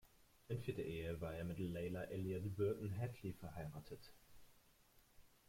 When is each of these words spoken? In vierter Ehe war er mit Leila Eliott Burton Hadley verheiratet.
In 0.47 0.59
vierter 0.59 0.81
Ehe 0.81 1.21
war 1.21 1.35
er 1.35 1.43
mit 1.43 1.59
Leila 1.59 2.01
Eliott 2.05 2.55
Burton 2.57 2.91
Hadley 2.97 3.33
verheiratet. 3.33 4.11